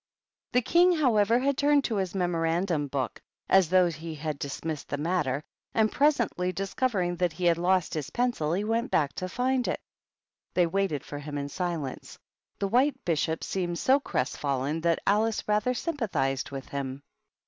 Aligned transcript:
The 0.53 0.63
King, 0.63 0.93
however, 0.93 1.37
had 1.37 1.59
turned 1.59 1.83
to 1.83 1.97
his 1.97 2.15
Memo 2.15 2.39
randum 2.39 2.89
Book, 2.89 3.21
as 3.47 3.69
though 3.69 3.87
he 3.91 4.15
had 4.15 4.39
dismissed 4.39 4.89
the 4.89 4.97
172 4.97 5.43
THE 5.43 5.43
BISHOPS. 5.43 5.75
matter, 5.75 5.79
and 5.79 5.91
presently 5.95 6.51
discovering 6.51 7.15
that 7.17 7.33
he 7.33 7.45
had 7.45 7.59
lost 7.59 7.93
his 7.93 8.09
pencil, 8.09 8.51
he 8.53 8.63
went 8.63 8.89
back 8.89 9.13
to 9.13 9.29
find 9.29 9.67
it. 9.67 9.79
They 10.55 10.65
waited 10.65 11.05
for 11.05 11.19
him 11.19 11.37
in 11.37 11.49
silence; 11.49 12.17
the 12.57 12.67
White 12.67 13.05
Bishop 13.05 13.43
seemed 13.43 13.77
so 13.77 13.99
crestfallen 13.99 14.81
that 14.81 14.97
Alice 15.05 15.47
rather 15.47 15.75
sympathized 15.75 16.49
with 16.49 16.69
him. 16.69 17.03